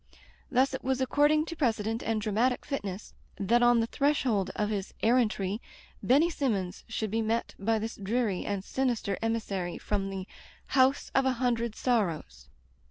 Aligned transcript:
Thus 0.49 0.73
it 0.73 0.83
was 0.83 0.99
according 0.99 1.45
to 1.45 1.55
precedent 1.55 2.01
and 2.01 2.19
dramatic 2.19 2.65
fitness, 2.65 3.13
that 3.37 3.61
on 3.61 3.81
the 3.81 3.85
threshold 3.85 4.49
of 4.55 4.71
his 4.71 4.95
errantry 5.03 5.61
Benny 6.01 6.27
Simmons 6.31 6.83
should 6.87 7.11
be 7.11 7.21
met 7.21 7.53
by 7.59 7.77
this 7.77 7.97
dreary 7.97 8.43
and 8.43 8.63
sinister 8.63 9.19
emissary 9.21 9.77
from 9.77 10.09
the 10.09 10.25
"House 10.69 11.11
of 11.13 11.25
a 11.27 11.33
Hundred 11.33 11.75
Sorrows." 11.75 12.49